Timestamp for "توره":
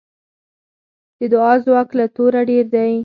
2.15-2.41